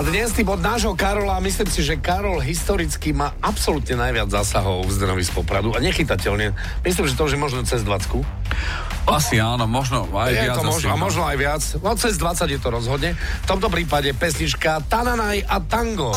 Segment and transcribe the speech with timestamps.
[0.00, 4.90] dnes tým od nášho Karola, myslím si, že Karol historicky má absolútne najviac zásahov v
[4.96, 6.56] Zdenovi z Popradu a nechytateľne.
[6.80, 8.24] Myslím, že to už je možno cez 20.
[9.04, 10.56] Asi áno, možno aj je viac.
[10.56, 11.04] to možno, a asi, no.
[11.04, 11.62] možno aj viac.
[11.84, 13.12] No cez 20 je to rozhodne.
[13.20, 16.16] V tomto prípade pesnička Tananaj a Tango.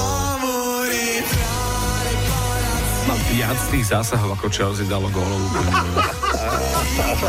[3.11, 5.51] Mám viac tých zásahov, ako Chelsea dalo gólov.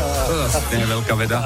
[0.07, 1.37] To zase nie je veľká veda.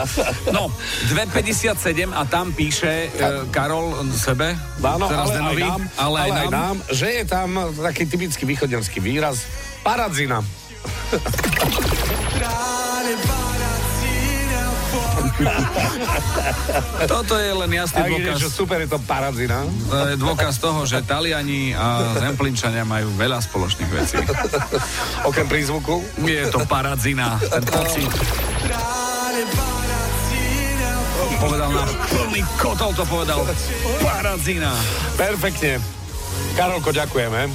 [0.54, 0.70] No,
[1.14, 6.76] 2,57 a tam píše e, Karol sebe, Áno, teraz ale, aj nám, ale, aj nám.
[6.90, 9.46] že je tam taký typický východňarský výraz
[9.82, 10.42] paradzina.
[17.08, 19.66] Toto je len jasný ide, dôkaz, že super je to paradzina.
[19.90, 24.18] to je dôkaz toho, že Taliani a Zemplinčania majú veľa spoločných vecí.
[25.26, 26.02] Okrem prízvuku.
[26.26, 28.10] Je to paradzina, ten pocit.
[31.42, 33.42] Povedal na plný kotol to povedal.
[33.98, 34.78] Paradzina.
[35.18, 35.82] Perfektne.
[36.54, 37.50] Karolko, ďakujeme.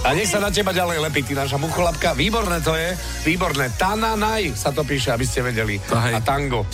[0.00, 2.16] A nech sa na teba ďalej lepí, ty naša mucholapka.
[2.16, 3.68] Výborné to je, výborné.
[3.76, 5.76] Tananaj sa to píše, aby ste vedeli.
[5.92, 6.16] To hej.
[6.16, 6.64] A tango.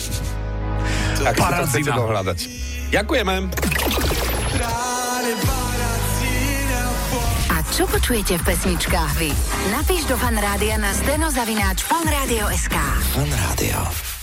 [1.19, 2.39] Tak si to chcete dohľadať.
[2.91, 3.35] Ďakujeme.
[7.51, 9.31] A čo počujete v pesničkách vy?
[9.75, 12.75] Napíš do fanrádia na steno zavináč fanradio.sk.
[13.11, 14.16] Fan Rádio.